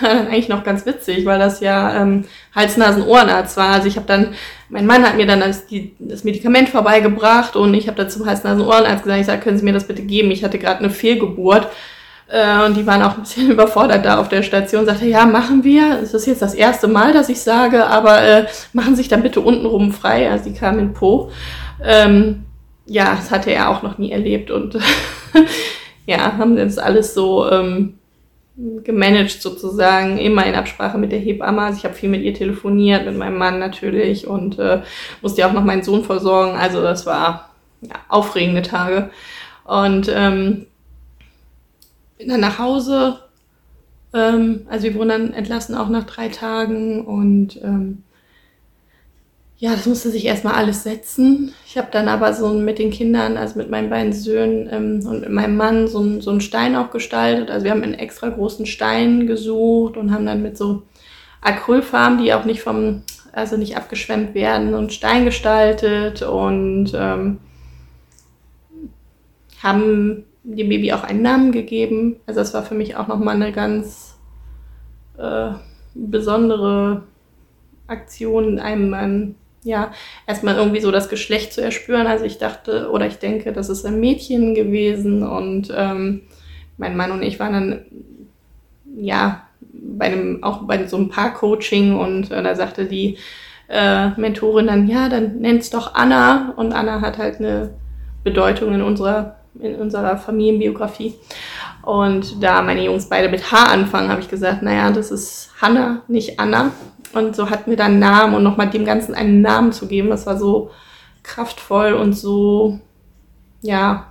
dann 0.01 0.27
eigentlich 0.27 0.49
noch 0.49 0.63
ganz 0.63 0.85
witzig, 0.85 1.25
weil 1.25 1.39
das 1.39 1.59
ja 1.59 2.01
ähm, 2.01 2.25
Hals-Nasen-Ohrenarzt 2.53 3.57
war. 3.57 3.69
Also 3.69 3.87
ich 3.87 3.95
habe 3.95 4.07
dann, 4.07 4.33
mein 4.69 4.85
Mann 4.85 5.03
hat 5.03 5.15
mir 5.15 5.25
dann 5.25 5.39
das, 5.39 5.67
die, 5.67 5.95
das 5.99 6.23
Medikament 6.23 6.69
vorbeigebracht 6.69 7.55
und 7.55 7.73
ich 7.73 7.87
habe 7.87 7.97
dazu 7.97 8.25
Hals-Nasen-Ohrenarzt 8.25 9.03
gesagt, 9.03 9.19
ich 9.19 9.25
sage, 9.25 9.41
können 9.41 9.57
Sie 9.57 9.65
mir 9.65 9.73
das 9.73 9.87
bitte 9.87 10.03
geben? 10.03 10.31
Ich 10.31 10.43
hatte 10.43 10.59
gerade 10.59 10.79
eine 10.79 10.89
Fehlgeburt. 10.89 11.67
Äh, 12.27 12.65
und 12.65 12.75
die 12.75 12.87
waren 12.87 13.03
auch 13.03 13.15
ein 13.15 13.21
bisschen 13.21 13.51
überfordert 13.51 14.05
da 14.05 14.19
auf 14.19 14.29
der 14.29 14.41
Station, 14.41 14.85
sagte, 14.85 15.05
ja, 15.05 15.25
machen 15.25 15.63
wir. 15.63 15.99
Es 16.01 16.13
ist 16.13 16.25
jetzt 16.25 16.41
das 16.41 16.55
erste 16.55 16.87
Mal, 16.87 17.13
dass 17.13 17.29
ich 17.29 17.41
sage, 17.41 17.85
aber 17.85 18.21
äh, 18.21 18.45
machen 18.73 18.95
Sie 18.95 19.03
sich 19.03 19.07
dann 19.07 19.23
bitte 19.23 19.41
untenrum 19.41 19.91
frei. 19.91 20.29
Also 20.29 20.45
die 20.49 20.55
kam 20.55 20.79
in 20.79 20.93
Po. 20.93 21.31
Ähm, 21.83 22.44
ja, 22.85 23.15
das 23.15 23.31
hatte 23.31 23.51
er 23.51 23.69
auch 23.69 23.83
noch 23.83 23.97
nie 23.97 24.11
erlebt 24.11 24.51
und 24.51 24.77
ja, 26.05 26.37
haben 26.37 26.55
das 26.55 26.77
alles 26.77 27.13
so 27.13 27.49
ähm, 27.49 27.95
gemanagt 28.83 29.41
sozusagen, 29.41 30.17
immer 30.17 30.45
in 30.45 30.55
Absprache 30.55 30.97
mit 30.97 31.11
der 31.11 31.19
Hebamme. 31.19 31.61
Also 31.61 31.79
ich 31.79 31.83
habe 31.83 31.95
viel 31.95 32.09
mit 32.09 32.21
ihr 32.21 32.33
telefoniert, 32.33 33.05
mit 33.05 33.17
meinem 33.17 33.37
Mann 33.37 33.59
natürlich 33.59 34.27
und 34.27 34.59
äh, 34.59 34.81
musste 35.21 35.41
ja 35.41 35.49
auch 35.49 35.53
noch 35.53 35.63
meinen 35.63 35.83
Sohn 35.83 36.03
versorgen. 36.03 36.57
Also 36.57 36.81
das 36.81 37.05
war 37.05 37.49
ja, 37.81 37.95
aufregende 38.07 38.61
Tage. 38.61 39.09
Und 39.65 40.09
ähm, 40.13 40.67
bin 42.17 42.29
dann 42.29 42.39
nach 42.39 42.59
Hause. 42.59 43.19
Ähm, 44.13 44.67
also 44.69 44.85
wir 44.85 44.95
wurden 44.95 45.09
dann 45.09 45.33
entlassen 45.33 45.75
auch 45.75 45.89
nach 45.89 46.05
drei 46.05 46.29
Tagen 46.29 47.03
und 47.05 47.61
ähm, 47.61 48.03
ja, 49.57 49.71
das 49.71 49.85
musste 49.85 50.09
sich 50.09 50.25
erstmal 50.25 50.55
alles 50.55 50.83
setzen. 50.83 51.53
Ich 51.65 51.77
habe 51.77 51.87
dann 51.91 52.09
aber 52.09 52.33
so 52.33 52.49
mit 52.49 52.77
den 52.77 52.91
Kindern, 52.91 53.37
also 53.37 53.57
mit 53.57 53.69
meinen 53.69 53.89
beiden 53.89 54.11
Söhnen 54.11 54.67
ähm, 54.69 55.07
und 55.07 55.21
mit 55.21 55.29
meinem 55.29 55.55
Mann 55.55 55.87
so, 55.87 56.19
so 56.19 56.31
einen 56.31 56.41
Stein 56.41 56.75
auch 56.75 56.91
gestaltet. 56.91 57.49
Also 57.49 57.63
wir 57.63 57.71
haben 57.71 57.83
einen 57.83 57.93
extra 57.93 58.29
großen 58.29 58.65
Stein 58.65 59.27
gesucht 59.27 59.95
und 59.95 60.11
haben 60.13 60.25
dann 60.25 60.41
mit 60.41 60.57
so 60.57 60.83
Acrylfarben, 61.39 62.17
die 62.21 62.33
auch 62.33 62.43
nicht 62.43 62.61
vom, 62.61 63.03
also 63.31 63.55
nicht 63.55 63.77
abgeschwemmt 63.77 64.33
werden, 64.33 64.71
so 64.71 64.77
einen 64.77 64.89
Stein 64.89 65.23
gestaltet 65.23 66.21
und 66.21 66.91
ähm, 66.93 67.39
haben 69.63 70.25
dem 70.43 70.69
Baby 70.69 70.91
auch 70.91 71.03
einen 71.03 71.21
Namen 71.21 71.53
gegeben. 71.53 72.17
Also 72.25 72.41
das 72.41 72.53
war 72.53 72.63
für 72.63 72.75
mich 72.75 72.97
auch 72.97 73.07
nochmal 73.07 73.35
eine 73.35 73.53
ganz 73.53 74.17
äh, 75.17 75.51
besondere 75.93 77.03
Aktion, 77.87 78.59
einem, 78.59 78.93
einem 78.93 79.35
ja, 79.65 79.91
erstmal 80.27 80.55
irgendwie 80.55 80.79
so 80.79 80.91
das 80.91 81.09
Geschlecht 81.09 81.51
zu 81.51 81.61
erspüren. 81.61 82.07
Also 82.07 82.23
ich 82.23 82.37
dachte 82.37 82.89
oder 82.91 83.07
ich 83.07 83.17
denke, 83.17 83.51
das 83.51 83.67
ist 83.67 83.85
ein 83.85 83.99
Mädchen 83.99 84.53
gewesen 84.53 85.23
und 85.23 85.73
ähm, 85.75 86.21
mein 86.77 86.95
Mann 86.95 87.11
und 87.11 87.23
ich 87.23 87.39
waren 87.39 87.53
dann, 87.53 87.85
ja, 88.97 89.41
bei 89.73 90.05
einem, 90.05 90.43
auch 90.43 90.63
bei 90.63 90.85
so 90.87 90.97
einem 90.97 91.09
Paar-Coaching 91.09 91.97
und 91.97 92.31
äh, 92.31 92.43
da 92.43 92.55
sagte 92.55 92.85
die 92.85 93.17
äh, 93.67 94.09
Mentorin 94.19 94.67
dann, 94.67 94.87
ja, 94.87 95.09
dann 95.09 95.39
nenn's 95.39 95.71
doch 95.71 95.95
Anna 95.95 96.53
und 96.55 96.71
Anna 96.71 97.01
hat 97.01 97.17
halt 97.17 97.39
eine 97.39 97.71
Bedeutung 98.23 98.73
in 98.73 98.81
unserer, 98.81 99.37
in 99.59 99.75
unserer 99.75 100.17
Familienbiografie. 100.17 101.15
Und 101.81 102.43
da 102.43 102.61
meine 102.61 102.83
Jungs 102.83 103.09
beide 103.09 103.29
mit 103.29 103.51
H 103.51 103.71
anfangen, 103.71 104.09
habe 104.09 104.21
ich 104.21 104.29
gesagt, 104.29 104.61
naja, 104.61 104.91
das 104.91 105.11
ist 105.11 105.51
Hanna, 105.61 106.03
nicht 106.07 106.39
Anna. 106.39 106.71
Und 107.15 107.35
so 107.35 107.49
hatten 107.49 107.69
wir 107.69 107.77
dann 107.77 107.97
Namen 107.97 108.35
und 108.35 108.43
nochmal 108.43 108.69
dem 108.69 108.83
Ganzen 108.83 109.15
einen 109.15 109.41
Namen 109.41 109.71
zu 109.71 109.87
geben, 109.87 110.09
das 110.09 110.27
war 110.27 110.37
so 110.37 110.69
kraftvoll 111.23 111.93
und 111.93 112.13
so, 112.13 112.79
ja, 113.61 114.07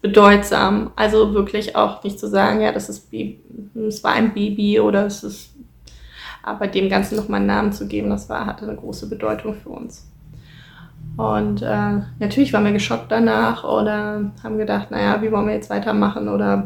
bedeutsam. 0.00 0.92
Also 0.94 1.34
wirklich 1.34 1.74
auch 1.74 2.04
nicht 2.04 2.20
zu 2.20 2.28
sagen, 2.28 2.60
ja, 2.60 2.70
das 2.70 2.88
ist 2.88 3.12
es 3.12 4.04
war 4.04 4.12
ein 4.12 4.32
Baby 4.32 4.78
oder 4.78 5.06
es 5.06 5.24
ist, 5.24 5.50
aber 6.44 6.68
dem 6.68 6.88
Ganzen 6.88 7.16
nochmal 7.16 7.40
einen 7.40 7.48
Namen 7.48 7.72
zu 7.72 7.88
geben, 7.88 8.10
das 8.10 8.28
war, 8.28 8.46
hatte 8.46 8.64
eine 8.64 8.76
große 8.76 9.08
Bedeutung 9.08 9.54
für 9.54 9.70
uns. 9.70 10.06
Und 11.16 11.62
äh, 11.62 12.02
natürlich 12.20 12.52
waren 12.52 12.64
wir 12.64 12.72
geschockt 12.72 13.10
danach 13.10 13.64
oder 13.64 14.30
haben 14.44 14.58
gedacht, 14.58 14.92
naja, 14.92 15.20
wie 15.20 15.32
wollen 15.32 15.48
wir 15.48 15.54
jetzt 15.54 15.68
weitermachen 15.68 16.28
oder 16.28 16.64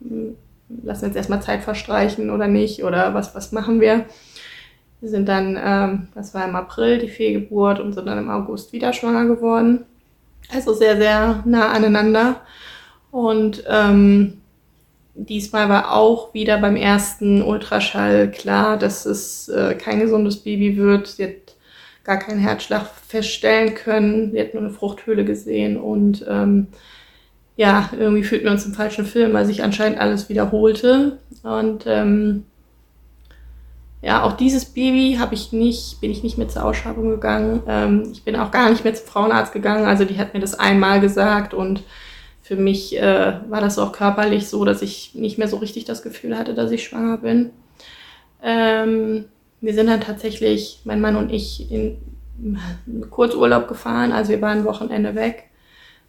hm, 0.00 0.36
lassen 0.82 1.02
wir 1.02 1.08
jetzt 1.08 1.16
erstmal 1.16 1.42
Zeit 1.42 1.62
verstreichen 1.62 2.30
oder 2.30 2.48
nicht 2.48 2.82
oder 2.82 3.12
was, 3.12 3.34
was 3.34 3.52
machen 3.52 3.80
wir. 3.82 4.06
Wir 5.00 5.08
sind 5.08 5.28
dann, 5.28 5.58
ähm, 5.62 6.08
das 6.14 6.34
war 6.34 6.46
im 6.46 6.56
April 6.56 6.98
die 6.98 7.08
Fehlgeburt 7.08 7.80
und 7.80 7.94
sind 7.94 8.06
dann 8.06 8.18
im 8.18 8.30
August 8.30 8.72
wieder 8.72 8.92
schwanger 8.92 9.26
geworden. 9.26 9.86
Also 10.52 10.74
sehr, 10.74 10.96
sehr 10.96 11.42
nah 11.46 11.70
aneinander. 11.70 12.40
Und 13.10 13.64
ähm, 13.68 14.40
diesmal 15.14 15.68
war 15.68 15.94
auch 15.94 16.34
wieder 16.34 16.58
beim 16.58 16.76
ersten 16.76 17.42
Ultraschall 17.42 18.30
klar, 18.30 18.76
dass 18.76 19.06
es 19.06 19.48
äh, 19.48 19.74
kein 19.74 20.00
gesundes 20.00 20.36
Baby 20.38 20.76
wird. 20.76 21.06
Sie 21.06 21.24
hat 21.24 21.56
gar 22.04 22.18
keinen 22.18 22.40
Herzschlag 22.40 22.86
feststellen 23.06 23.74
können. 23.74 24.32
Sie 24.32 24.40
hat 24.40 24.54
nur 24.54 24.62
eine 24.62 24.72
Fruchthöhle 24.72 25.24
gesehen 25.24 25.76
und 25.76 26.24
ähm, 26.28 26.68
ja, 27.56 27.90
irgendwie 27.98 28.22
fühlten 28.22 28.46
wir 28.46 28.52
uns 28.52 28.64
im 28.64 28.72
falschen 28.72 29.04
Film, 29.04 29.34
weil 29.34 29.44
sich 29.44 29.62
anscheinend 29.62 29.98
alles 29.98 30.30
wiederholte. 30.30 31.18
Und 31.42 31.84
ähm, 31.86 32.44
ja, 34.02 34.22
auch 34.22 34.32
dieses 34.32 34.64
Baby 34.64 35.18
habe 35.18 35.34
ich 35.34 35.52
nicht, 35.52 36.00
bin 36.00 36.10
ich 36.10 36.22
nicht 36.22 36.38
mit 36.38 36.50
zur 36.50 36.64
Ausschreibung 36.64 37.10
gegangen. 37.10 37.62
Ähm, 37.66 38.08
ich 38.12 38.24
bin 38.24 38.36
auch 38.36 38.50
gar 38.50 38.70
nicht 38.70 38.82
mehr 38.82 38.94
zum 38.94 39.06
Frauenarzt 39.06 39.52
gegangen. 39.52 39.86
Also 39.86 40.04
die 40.04 40.18
hat 40.18 40.32
mir 40.32 40.40
das 40.40 40.58
einmal 40.58 41.00
gesagt 41.00 41.52
und 41.52 41.82
für 42.42 42.56
mich 42.56 42.96
äh, 42.96 43.34
war 43.48 43.60
das 43.60 43.78
auch 43.78 43.92
körperlich 43.92 44.48
so, 44.48 44.64
dass 44.64 44.82
ich 44.82 45.14
nicht 45.14 45.38
mehr 45.38 45.48
so 45.48 45.58
richtig 45.58 45.84
das 45.84 46.02
Gefühl 46.02 46.36
hatte, 46.36 46.54
dass 46.54 46.70
ich 46.70 46.82
schwanger 46.82 47.18
bin. 47.18 47.50
Ähm, 48.42 49.26
wir 49.60 49.74
sind 49.74 49.88
dann 49.88 50.00
tatsächlich, 50.00 50.80
mein 50.84 51.02
Mann 51.02 51.16
und 51.16 51.30
ich, 51.30 51.70
in 51.70 51.98
Kurzurlaub 53.10 53.68
gefahren. 53.68 54.12
Also 54.12 54.30
wir 54.30 54.40
waren 54.40 54.64
Wochenende 54.64 55.14
weg. 55.14 55.44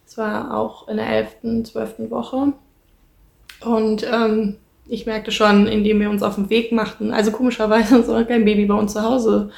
Es 0.06 0.16
war 0.16 0.56
auch 0.56 0.88
in 0.88 0.96
der 0.96 1.08
11., 1.08 1.64
12. 1.64 2.10
Woche. 2.10 2.54
Und 3.60 4.06
ähm, 4.10 4.56
ich 4.86 5.06
merkte 5.06 5.30
schon, 5.30 5.66
indem 5.66 6.00
wir 6.00 6.10
uns 6.10 6.22
auf 6.22 6.34
den 6.34 6.50
Weg 6.50 6.72
machten, 6.72 7.12
also 7.12 7.30
komischerweise 7.30 8.02
soll 8.04 8.24
kein 8.24 8.44
Baby 8.44 8.66
bei 8.66 8.74
uns 8.74 8.92
zu 8.92 9.02
Hause 9.02 9.50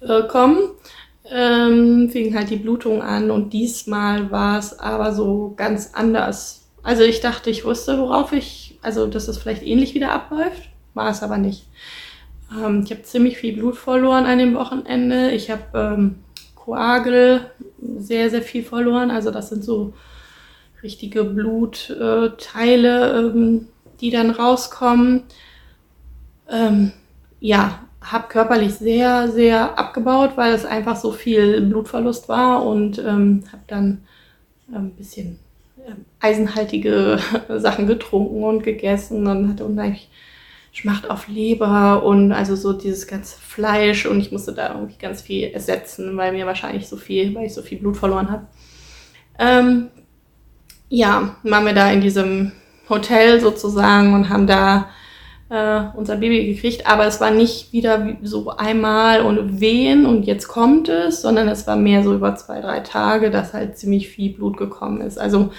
äh, 0.00 0.22
kommen, 0.24 0.58
ähm, 1.30 2.08
fing 2.10 2.34
halt 2.34 2.50
die 2.50 2.56
Blutung 2.56 3.02
an 3.02 3.30
und 3.30 3.52
diesmal 3.52 4.30
war 4.30 4.58
es 4.58 4.78
aber 4.78 5.12
so 5.12 5.54
ganz 5.56 5.90
anders. 5.94 6.68
Also 6.82 7.02
ich 7.02 7.20
dachte, 7.20 7.50
ich 7.50 7.64
wusste, 7.64 7.98
worauf 7.98 8.32
ich, 8.32 8.78
also 8.82 9.06
dass 9.06 9.28
es 9.28 9.38
vielleicht 9.38 9.62
ähnlich 9.62 9.94
wieder 9.94 10.12
abläuft, 10.12 10.70
war 10.94 11.10
es 11.10 11.22
aber 11.22 11.38
nicht. 11.38 11.66
Ähm, 12.52 12.82
ich 12.84 12.90
habe 12.90 13.02
ziemlich 13.02 13.38
viel 13.38 13.54
Blut 13.54 13.76
verloren 13.76 14.24
an 14.24 14.38
dem 14.38 14.54
Wochenende. 14.54 15.30
Ich 15.30 15.50
habe 15.50 15.62
ähm, 15.74 16.16
Koagel 16.54 17.50
sehr, 17.98 18.30
sehr 18.30 18.42
viel 18.42 18.62
verloren. 18.62 19.10
Also 19.10 19.30
das 19.30 19.50
sind 19.50 19.64
so 19.64 19.92
richtige 20.82 21.24
Blutteile, 21.24 22.38
ähm, 23.18 23.68
die 24.00 24.10
dann 24.10 24.30
rauskommen. 24.30 25.24
Ähm, 26.48 26.92
ja, 27.40 27.80
habe 28.02 28.28
körperlich 28.28 28.74
sehr, 28.74 29.30
sehr 29.30 29.78
abgebaut, 29.78 30.32
weil 30.36 30.52
es 30.54 30.64
einfach 30.64 30.96
so 30.96 31.12
viel 31.12 31.60
Blutverlust 31.60 32.28
war 32.28 32.64
und 32.64 32.98
ähm, 32.98 33.44
habe 33.52 33.62
dann 33.66 34.04
ein 34.72 34.92
bisschen 34.92 35.38
ähm, 35.86 36.04
eisenhaltige 36.20 37.18
Sachen 37.48 37.86
getrunken 37.86 38.42
und 38.42 38.62
gegessen 38.62 39.26
und 39.26 39.48
hatte 39.48 39.64
unheimlich 39.64 40.08
Schmacht 40.72 41.10
auf 41.10 41.26
Leber 41.26 42.04
und 42.04 42.30
also 42.32 42.54
so 42.54 42.72
dieses 42.72 43.08
ganze 43.08 43.36
Fleisch 43.38 44.06
und 44.06 44.20
ich 44.20 44.30
musste 44.30 44.52
da 44.52 44.74
irgendwie 44.74 44.98
ganz 44.98 45.20
viel 45.20 45.48
ersetzen, 45.48 46.16
weil 46.16 46.32
mir 46.32 46.46
wahrscheinlich 46.46 46.86
so 46.86 46.96
viel, 46.96 47.34
weil 47.34 47.46
ich 47.46 47.54
so 47.54 47.62
viel 47.62 47.78
Blut 47.78 47.96
verloren 47.96 48.30
habe. 48.30 48.46
Ähm, 49.38 49.88
ja, 50.88 51.36
waren 51.42 51.64
wir 51.64 51.72
da 51.72 51.90
in 51.90 52.00
diesem 52.00 52.52
Hotel 52.90 53.40
sozusagen 53.40 54.14
und 54.14 54.28
haben 54.28 54.46
da 54.46 54.88
äh, 55.50 55.82
unser 55.94 56.16
Baby 56.16 56.54
gekriegt, 56.54 56.86
aber 56.86 57.06
es 57.06 57.20
war 57.20 57.30
nicht 57.30 57.72
wieder 57.72 58.16
so 58.22 58.50
einmal 58.50 59.22
und 59.22 59.60
wehen 59.60 60.06
und 60.06 60.24
jetzt 60.24 60.48
kommt 60.48 60.88
es, 60.88 61.22
sondern 61.22 61.48
es 61.48 61.66
war 61.66 61.76
mehr 61.76 62.04
so 62.04 62.14
über 62.14 62.36
zwei, 62.36 62.60
drei 62.60 62.80
Tage, 62.80 63.30
dass 63.30 63.52
halt 63.52 63.76
ziemlich 63.76 64.08
viel 64.08 64.32
Blut 64.32 64.56
gekommen 64.56 65.00
ist. 65.00 65.18
Also 65.18 65.50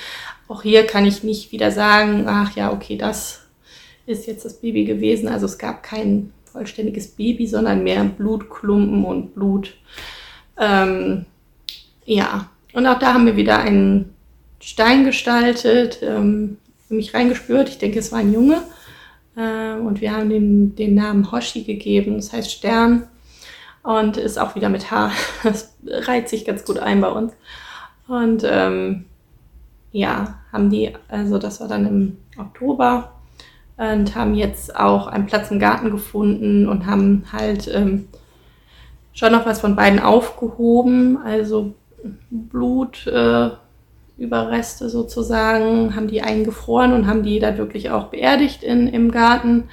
auch 0.48 0.64
hier 0.64 0.86
kann 0.86 1.06
ich 1.06 1.24
nicht 1.24 1.52
wieder 1.52 1.72
sagen, 1.72 2.26
ach 2.28 2.56
ja, 2.56 2.72
okay, 2.72 2.98
das 2.98 3.42
ist 4.06 4.28
jetzt 4.28 4.46
das 4.46 4.60
Baby 4.60 4.86
gewesen. 4.86 5.28
Also 5.28 5.46
es 5.46 5.58
gab 5.58 5.84
kein 5.84 6.32
vollständiges 6.46 7.08
Baby, 7.10 7.48
sondern 7.48 7.84
mehr 7.84 8.04
Blutklumpen 8.04 9.06
und 9.06 9.34
Blut. 9.34 9.74
Ähm, 10.58 11.26
ja, 12.06 12.50
und 12.74 12.88
auch 12.88 13.00
da 13.00 13.14
haben 13.14 13.26
wir 13.26 13.36
wieder 13.36 13.60
einen 13.60 14.14
Stein 14.62 15.06
gestaltet, 15.06 16.00
ähm, 16.02 16.58
mich 16.96 17.14
reingespürt. 17.14 17.70
Ich 17.70 17.78
denke, 17.78 18.00
es 18.00 18.12
war 18.12 18.20
ein 18.20 18.34
Junge. 18.34 18.62
Äh, 19.36 19.74
und 19.74 20.02
wir 20.02 20.12
haben 20.14 20.30
den, 20.30 20.76
den 20.76 20.96
Namen 20.96 21.32
Hoshi 21.32 21.64
gegeben, 21.64 22.16
das 22.16 22.34
heißt 22.34 22.52
Stern. 22.52 23.08
Und 23.84 24.18
ist 24.18 24.38
auch 24.38 24.56
wieder 24.56 24.70
mit 24.70 24.92
H. 24.92 25.12
Das 25.44 25.76
reiht 25.86 26.30
sich 26.30 26.46
ganz 26.46 26.66
gut 26.66 26.80
ein 26.80 27.02
bei 27.02 27.10
uns. 27.10 27.34
Und 28.08 28.44
ähm, 28.46 29.06
ja, 29.92 30.40
haben 30.52 30.70
die, 30.70 30.92
also 31.08 31.38
das 31.38 31.60
war 31.60 31.68
dann 31.68 31.86
im 31.86 32.18
Oktober, 32.38 33.12
und 33.82 34.16
haben 34.16 34.36
jetzt 34.36 34.76
auch 34.76 35.08
einen 35.08 35.26
Platz 35.26 35.50
im 35.50 35.60
Garten 35.60 35.90
gefunden 35.90 36.68
und 36.68 36.86
haben 36.86 37.24
halt 37.32 37.68
ähm, 37.74 38.08
schon 39.12 39.32
noch 39.32 39.48
was 39.48 39.60
von 39.60 39.76
beiden 39.76 40.00
aufgehoben, 40.00 41.18
also 41.18 41.74
Blutüberreste 42.30 43.58
äh, 43.58 43.61
sozusagen, 44.30 45.96
haben 45.96 46.08
die 46.08 46.22
eingefroren 46.22 46.94
und 46.94 47.08
haben 47.08 47.24
die 47.24 47.40
da 47.40 47.58
wirklich 47.58 47.90
auch 47.90 48.06
beerdigt 48.08 48.64
in, 48.64 48.88
im 48.88 49.12
Garten 49.12 49.66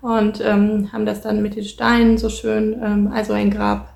und 0.00 0.40
ähm, 0.44 0.92
haben 0.92 1.06
das 1.06 1.22
dann 1.22 1.42
mit 1.42 1.56
den 1.56 1.64
Steinen 1.64 2.18
so 2.18 2.28
schön, 2.28 2.80
ähm, 2.82 3.10
also 3.12 3.32
ein 3.32 3.50
Grab 3.50 3.94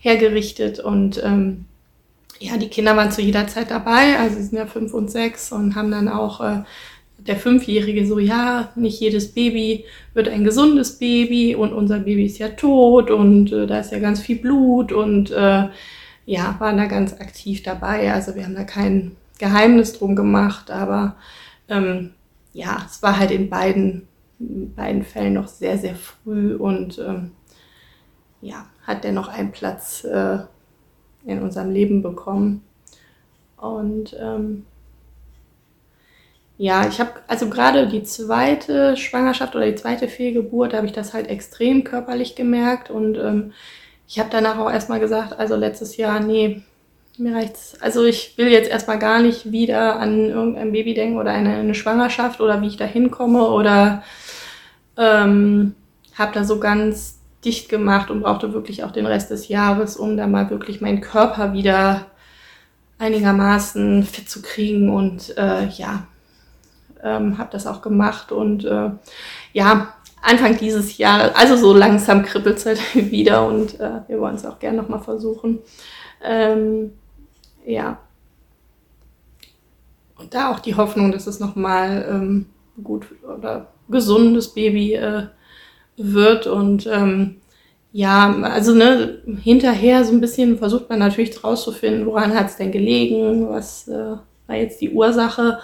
hergerichtet 0.00 0.80
und 0.80 1.22
ähm, 1.24 1.66
ja, 2.40 2.56
die 2.56 2.68
Kinder 2.68 2.96
waren 2.96 3.12
zu 3.12 3.22
jeder 3.22 3.46
Zeit 3.46 3.70
dabei, 3.70 4.18
also 4.18 4.36
sie 4.36 4.42
sind 4.42 4.58
ja 4.58 4.66
fünf 4.66 4.92
und 4.92 5.10
sechs 5.10 5.52
und 5.52 5.76
haben 5.76 5.90
dann 5.90 6.08
auch 6.08 6.40
äh, 6.40 6.62
der 7.18 7.36
Fünfjährige 7.36 8.06
so, 8.06 8.18
ja, 8.18 8.70
nicht 8.74 9.00
jedes 9.00 9.32
Baby 9.32 9.84
wird 10.12 10.28
ein 10.28 10.44
gesundes 10.44 10.98
Baby 10.98 11.54
und 11.54 11.72
unser 11.72 12.00
Baby 12.00 12.26
ist 12.26 12.38
ja 12.38 12.48
tot 12.48 13.10
und 13.10 13.52
äh, 13.52 13.66
da 13.66 13.80
ist 13.80 13.92
ja 13.92 13.98
ganz 13.98 14.20
viel 14.20 14.36
Blut 14.36 14.92
und 14.92 15.30
äh, 15.30 15.68
ja, 16.26 16.56
waren 16.58 16.76
da 16.76 16.86
ganz 16.86 17.12
aktiv 17.14 17.62
dabei. 17.62 18.12
Also 18.12 18.34
wir 18.34 18.44
haben 18.44 18.54
da 18.54 18.64
kein 18.64 19.12
Geheimnis 19.44 19.92
drum 19.92 20.16
gemacht, 20.16 20.70
aber 20.70 21.16
ähm, 21.68 22.14
ja, 22.54 22.78
es 22.86 23.02
war 23.02 23.18
halt 23.18 23.30
in 23.30 23.50
beiden, 23.50 24.08
in 24.40 24.74
beiden 24.74 25.02
Fällen 25.02 25.34
noch 25.34 25.48
sehr, 25.48 25.76
sehr 25.76 25.94
früh 25.94 26.54
und 26.54 26.98
ähm, 26.98 27.32
ja, 28.40 28.66
hat 28.86 29.04
der 29.04 29.12
noch 29.12 29.28
einen 29.28 29.52
Platz 29.52 30.04
äh, 30.04 30.38
in 31.26 31.42
unserem 31.42 31.70
Leben 31.70 32.02
bekommen. 32.02 32.62
Und 33.58 34.16
ähm, 34.18 34.64
ja, 36.56 36.86
ich 36.88 37.00
habe 37.00 37.12
also 37.26 37.50
gerade 37.50 37.86
die 37.88 38.02
zweite 38.02 38.96
Schwangerschaft 38.96 39.54
oder 39.56 39.66
die 39.66 39.74
zweite 39.74 40.08
Fehlgeburt, 40.08 40.72
da 40.72 40.78
habe 40.78 40.86
ich 40.86 40.92
das 40.92 41.12
halt 41.12 41.28
extrem 41.28 41.84
körperlich 41.84 42.34
gemerkt 42.34 42.90
und 42.90 43.16
ähm, 43.18 43.52
ich 44.06 44.18
habe 44.18 44.28
danach 44.30 44.58
auch 44.58 44.70
erstmal 44.70 45.00
gesagt, 45.00 45.38
also 45.38 45.56
letztes 45.56 45.96
Jahr, 45.96 46.20
nee, 46.20 46.62
mir 47.18 47.34
reicht's. 47.34 47.76
Also 47.80 48.04
ich 48.04 48.36
will 48.36 48.48
jetzt 48.48 48.70
erstmal 48.70 48.98
gar 48.98 49.20
nicht 49.20 49.52
wieder 49.52 50.00
an 50.00 50.30
irgendein 50.30 50.72
Baby 50.72 50.94
denken 50.94 51.18
oder 51.18 51.30
eine, 51.30 51.56
eine 51.56 51.74
Schwangerschaft 51.74 52.40
oder 52.40 52.60
wie 52.60 52.66
ich 52.66 52.76
da 52.76 52.84
hinkomme 52.84 53.48
oder 53.48 54.02
ähm, 54.96 55.74
habe 56.14 56.32
da 56.34 56.44
so 56.44 56.58
ganz 56.58 57.20
dicht 57.44 57.68
gemacht 57.68 58.10
und 58.10 58.22
brauchte 58.22 58.52
wirklich 58.52 58.84
auch 58.84 58.90
den 58.90 59.06
Rest 59.06 59.30
des 59.30 59.48
Jahres, 59.48 59.96
um 59.96 60.16
da 60.16 60.26
mal 60.26 60.50
wirklich 60.50 60.80
meinen 60.80 61.00
Körper 61.00 61.52
wieder 61.52 62.06
einigermaßen 62.98 64.02
fit 64.04 64.28
zu 64.28 64.42
kriegen. 64.42 64.90
Und 64.90 65.36
äh, 65.36 65.66
ja, 65.66 66.06
ähm, 67.02 67.38
habe 67.38 67.50
das 67.52 67.66
auch 67.66 67.82
gemacht. 67.82 68.32
Und 68.32 68.64
äh, 68.64 68.90
ja, 69.52 69.94
Anfang 70.22 70.56
dieses 70.56 70.96
Jahres, 70.96 71.34
also 71.36 71.56
so 71.56 71.74
langsam 71.74 72.22
kribbelt 72.22 72.56
es 72.56 72.66
halt 72.66 72.80
wieder 72.94 73.46
und 73.46 73.78
äh, 73.78 74.00
wir 74.08 74.20
wollen 74.20 74.36
es 74.36 74.46
auch 74.46 74.58
gerne 74.58 74.78
nochmal 74.78 75.00
versuchen. 75.00 75.58
Ähm, 76.24 76.92
ja. 77.64 77.98
Und 80.16 80.34
da 80.34 80.52
auch 80.52 80.60
die 80.60 80.76
Hoffnung, 80.76 81.12
dass 81.12 81.26
es 81.26 81.40
nochmal 81.40 82.06
ähm, 82.08 82.46
gut 82.82 83.06
oder 83.22 83.68
gesundes 83.88 84.54
Baby 84.54 84.94
äh, 84.94 85.26
wird 85.96 86.46
und 86.46 86.86
ähm, 86.86 87.36
ja, 87.92 88.34
also 88.42 88.74
ne, 88.74 89.22
hinterher 89.42 90.04
so 90.04 90.12
ein 90.12 90.20
bisschen 90.20 90.58
versucht 90.58 90.88
man 90.88 90.98
natürlich 90.98 91.44
rauszufinden, 91.44 92.06
woran 92.06 92.34
hat 92.34 92.48
es 92.48 92.56
denn 92.56 92.72
gelegen, 92.72 93.48
was 93.48 93.86
äh, 93.86 94.16
war 94.46 94.56
jetzt 94.56 94.80
die 94.80 94.90
Ursache. 94.90 95.60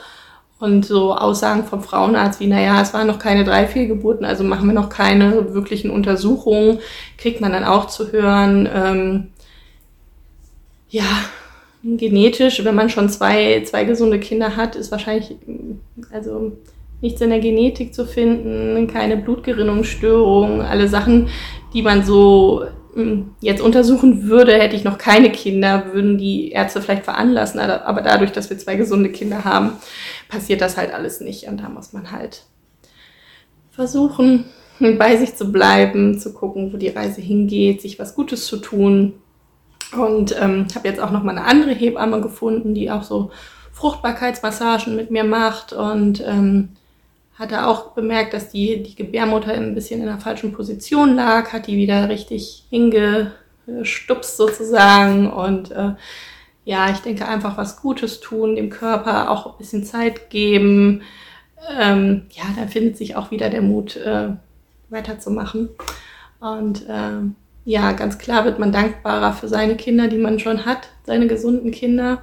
Und 0.61 0.85
so 0.85 1.14
Aussagen 1.14 1.64
vom 1.64 1.83
Frauenarzt 1.83 2.38
wie, 2.38 2.47
naja, 2.47 2.83
es 2.83 2.92
waren 2.92 3.07
noch 3.07 3.19
keine 3.19 3.45
drei 3.45 3.66
Fehlgeburten, 3.66 4.26
also 4.26 4.45
machen 4.45 4.66
wir 4.66 4.75
noch 4.75 4.90
keine 4.90 5.54
wirklichen 5.54 5.90
Untersuchungen, 5.90 6.80
kriegt 7.16 7.40
man 7.40 7.52
dann 7.52 7.64
auch 7.64 7.87
zu 7.87 8.12
hören. 8.12 8.69
Ähm, 8.73 9.28
ja, 10.90 11.07
genetisch, 11.82 12.64
wenn 12.64 12.75
man 12.75 12.90
schon 12.90 13.08
zwei, 13.08 13.62
zwei 13.64 13.84
gesunde 13.84 14.20
Kinder 14.20 14.56
hat, 14.56 14.76
ist 14.76 14.90
wahrscheinlich, 14.90 15.37
also 16.12 16.52
nichts 17.00 17.20
in 17.20 17.30
der 17.30 17.40
Genetik 17.40 17.94
zu 17.94 18.04
finden, 18.04 18.87
keine 18.87 19.16
Blutgerinnungsstörung, 19.16 20.60
alle 20.60 20.88
Sachen, 20.88 21.28
die 21.72 21.82
man 21.82 22.04
so 22.04 22.64
hm, 22.94 23.34
jetzt 23.40 23.62
untersuchen 23.62 24.28
würde, 24.28 24.52
hätte 24.54 24.76
ich 24.76 24.84
noch 24.84 24.99
keine 24.99 25.30
Kinder, 25.30 25.92
würden 25.92 26.18
die 26.18 26.50
Ärzte 26.50 26.82
vielleicht 26.82 27.04
veranlassen. 27.04 27.60
Aber 27.60 28.02
dadurch, 28.02 28.32
dass 28.32 28.50
wir 28.50 28.58
zwei 28.58 28.76
gesunde 28.76 29.10
Kinder 29.10 29.44
haben, 29.44 29.72
passiert 30.28 30.60
das 30.60 30.76
halt 30.76 30.92
alles 30.92 31.20
nicht. 31.20 31.44
Und 31.44 31.60
da 31.60 31.68
muss 31.68 31.92
man 31.92 32.10
halt 32.10 32.42
versuchen, 33.70 34.46
bei 34.99 35.16
sich 35.16 35.37
zu 35.37 35.52
bleiben, 35.52 36.18
zu 36.18 36.34
gucken, 36.34 36.72
wo 36.72 36.76
die 36.76 36.88
Reise 36.88 37.20
hingeht, 37.20 37.80
sich 37.80 37.99
was 37.99 38.14
Gutes 38.14 38.46
zu 38.46 38.56
tun. 38.56 39.14
Und 39.92 40.35
ähm, 40.40 40.66
habe 40.75 40.88
jetzt 40.88 41.00
auch 41.00 41.11
noch 41.11 41.23
mal 41.23 41.37
eine 41.37 41.47
andere 41.47 41.73
Hebamme 41.73 42.20
gefunden, 42.20 42.75
die 42.75 42.90
auch 42.90 43.02
so 43.02 43.30
Fruchtbarkeitsmassagen 43.73 44.94
mit 44.94 45.11
mir 45.11 45.25
macht 45.25 45.73
und 45.73 46.23
ähm, 46.26 46.70
hatte 47.35 47.66
auch 47.66 47.92
bemerkt, 47.92 48.35
dass 48.35 48.50
die, 48.50 48.82
die 48.82 48.94
Gebärmutter 48.94 49.52
ein 49.52 49.75
bisschen 49.75 50.00
in 50.00 50.06
der 50.06 50.18
falschen 50.18 50.52
Position 50.52 51.16
lag, 51.16 51.52
hat 51.52 51.66
die 51.66 51.76
wieder 51.76 52.09
richtig 52.09 52.64
hingestupst 52.68 54.37
sozusagen 54.37 55.30
und 55.30 55.70
äh, 55.70 55.94
ja, 56.64 56.90
ich 56.90 56.99
denke 56.99 57.26
einfach 57.26 57.56
was 57.56 57.80
Gutes 57.80 58.20
tun, 58.20 58.54
dem 58.54 58.68
Körper 58.68 59.30
auch 59.30 59.47
ein 59.47 59.59
bisschen 59.59 59.85
Zeit 59.85 60.28
geben. 60.28 61.02
Ähm, 61.78 62.26
ja, 62.30 62.44
dann 62.54 62.68
findet 62.68 62.99
sich 62.99 63.16
auch 63.16 63.30
wieder 63.30 63.49
der 63.49 63.62
Mut, 63.62 63.97
äh, 63.97 64.28
weiterzumachen. 64.90 65.70
Und 66.40 66.88
äh, 66.88 67.23
ja, 67.70 67.92
ganz 67.92 68.18
klar 68.18 68.44
wird 68.44 68.58
man 68.58 68.72
dankbarer 68.72 69.32
für 69.32 69.46
seine 69.46 69.76
Kinder, 69.76 70.08
die 70.08 70.18
man 70.18 70.40
schon 70.40 70.66
hat, 70.66 70.88
seine 71.06 71.28
gesunden 71.28 71.70
Kinder. 71.70 72.22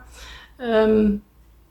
Ähm, 0.62 1.22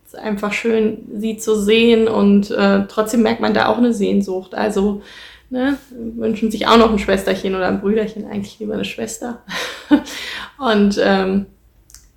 es 0.06 0.14
ist 0.14 0.18
einfach 0.18 0.54
schön, 0.54 1.06
sie 1.14 1.36
zu 1.36 1.60
sehen 1.60 2.08
und 2.08 2.50
äh, 2.50 2.86
trotzdem 2.88 3.20
merkt 3.20 3.42
man 3.42 3.52
da 3.52 3.66
auch 3.66 3.76
eine 3.76 3.92
Sehnsucht. 3.92 4.54
Also 4.54 5.02
ne, 5.50 5.76
wünschen 5.90 6.50
sich 6.50 6.66
auch 6.66 6.78
noch 6.78 6.90
ein 6.90 6.98
Schwesterchen 6.98 7.54
oder 7.54 7.68
ein 7.68 7.82
Brüderchen, 7.82 8.26
eigentlich 8.26 8.58
lieber 8.58 8.72
eine 8.72 8.86
Schwester. 8.86 9.42
und 10.58 10.98
ähm, 10.98 11.44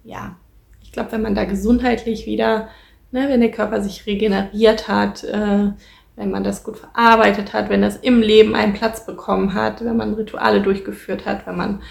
ja, 0.05 0.37
ich 0.81 0.93
glaube, 0.93 1.11
wenn 1.11 1.23
man 1.23 1.35
da 1.35 1.43
gesundheitlich 1.43 2.25
wieder, 2.25 2.69
ne, 3.11 3.27
wenn 3.27 3.41
der 3.41 3.51
Körper 3.51 3.81
sich 3.81 4.05
regeneriert 4.05 4.87
hat, 4.87 5.25
äh, 5.25 5.71
wenn 6.19 6.31
man 6.31 6.43
das 6.43 6.65
gut 6.65 6.77
verarbeitet 6.77 7.53
hat, 7.53 7.69
wenn 7.69 7.81
das 7.81 7.95
im 7.95 8.21
Leben 8.21 8.53
einen 8.53 8.73
Platz 8.73 9.05
bekommen 9.05 9.53
hat, 9.53 9.85
wenn 9.85 9.95
man 9.95 10.15
Rituale 10.15 10.61
durchgeführt 10.61 11.25
hat, 11.25 11.47
wenn 11.47 11.55
man 11.55 11.81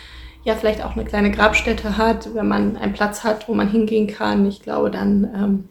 ja 0.44 0.54
vielleicht 0.54 0.84
auch 0.84 0.94
eine 0.94 1.06
kleine 1.06 1.30
Grabstätte 1.30 1.96
hat, 1.96 2.34
wenn 2.34 2.46
man 2.46 2.76
einen 2.76 2.92
Platz 2.92 3.24
hat, 3.24 3.48
wo 3.48 3.54
man 3.54 3.70
hingehen 3.70 4.06
kann, 4.06 4.44
ich 4.44 4.60
glaube, 4.60 4.90
dann 4.90 5.24
ähm, 5.34 5.68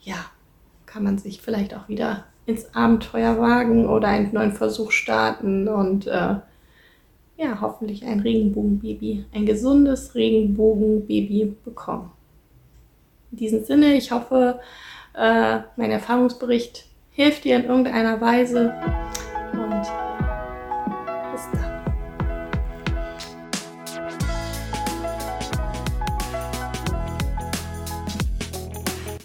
ja, 0.00 0.14
kann 0.86 1.02
man 1.02 1.18
sich 1.18 1.42
vielleicht 1.42 1.74
auch 1.74 1.88
wieder 1.88 2.24
ins 2.46 2.72
Abenteuer 2.72 3.36
wagen 3.40 3.88
oder 3.88 4.06
einen 4.06 4.32
neuen 4.32 4.52
Versuch 4.52 4.92
starten 4.92 5.66
und 5.66 6.06
äh, 6.06 6.36
ja, 7.36 7.60
hoffentlich 7.60 8.04
ein 8.04 8.20
Regenbogenbaby, 8.20 9.24
ein 9.34 9.44
gesundes 9.44 10.14
Regenbogenbaby 10.14 11.56
bekommen. 11.64 12.12
In 13.32 13.38
diesem 13.38 13.64
Sinne, 13.64 13.94
ich 13.94 14.12
hoffe, 14.12 14.60
äh, 15.14 15.58
mein 15.76 15.90
Erfahrungsbericht 15.90 16.93
hilft 17.14 17.44
dir 17.44 17.56
in 17.56 17.64
irgendeiner 17.64 18.20
Weise 18.20 18.74
und 19.52 19.84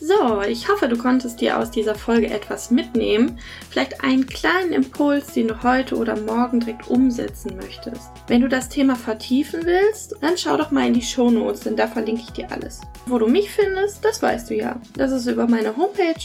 So, 0.01 0.41
ich 0.41 0.67
hoffe, 0.67 0.87
du 0.87 0.97
konntest 0.97 1.39
dir 1.39 1.57
aus 1.57 1.71
dieser 1.71 1.93
Folge 1.93 2.29
etwas 2.29 2.71
mitnehmen. 2.71 3.39
Vielleicht 3.69 4.03
einen 4.03 4.25
kleinen 4.25 4.73
Impuls, 4.73 5.33
den 5.33 5.47
du 5.47 5.63
heute 5.63 5.95
oder 5.95 6.19
morgen 6.19 6.59
direkt 6.59 6.87
umsetzen 6.89 7.55
möchtest. 7.55 8.09
Wenn 8.27 8.41
du 8.41 8.49
das 8.49 8.69
Thema 8.69 8.95
vertiefen 8.95 9.61
willst, 9.65 10.15
dann 10.19 10.37
schau 10.37 10.57
doch 10.57 10.71
mal 10.71 10.87
in 10.87 10.95
die 10.95 11.01
Show 11.03 11.29
Notes, 11.29 11.61
denn 11.61 11.75
da 11.75 11.87
verlinke 11.87 12.23
ich 12.23 12.31
dir 12.31 12.51
alles. 12.51 12.81
Wo 13.05 13.17
du 13.17 13.27
mich 13.27 13.49
findest, 13.51 14.03
das 14.03 14.21
weißt 14.21 14.49
du 14.49 14.55
ja. 14.55 14.81
Das 14.97 15.11
ist 15.11 15.27
über 15.27 15.47
meine 15.47 15.77
Homepage 15.77 16.15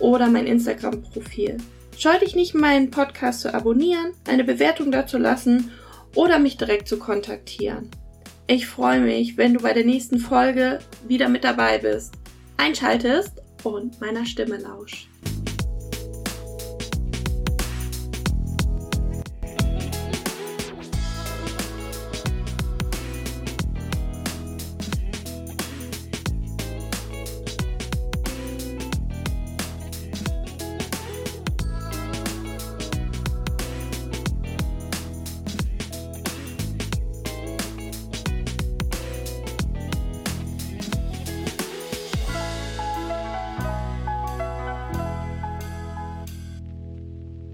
oder 0.00 0.28
mein 0.28 0.46
Instagram-Profil. 0.46 1.58
Scheu 1.96 2.18
dich 2.18 2.34
nicht, 2.34 2.54
meinen 2.54 2.90
Podcast 2.90 3.42
zu 3.42 3.54
abonnieren, 3.54 4.12
eine 4.26 4.44
Bewertung 4.44 4.90
dazu 4.90 5.18
lassen 5.18 5.70
oder 6.14 6.38
mich 6.38 6.56
direkt 6.56 6.88
zu 6.88 6.98
kontaktieren. 6.98 7.90
Ich 8.46 8.66
freue 8.66 9.00
mich, 9.00 9.36
wenn 9.36 9.54
du 9.54 9.60
bei 9.60 9.72
der 9.72 9.84
nächsten 9.84 10.18
Folge 10.18 10.80
wieder 11.06 11.28
mit 11.28 11.44
dabei 11.44 11.78
bist 11.78 12.14
einschaltest 12.60 13.40
und 13.64 14.00
meiner 14.00 14.26
Stimme 14.26 14.58
lauscht. 14.58 15.08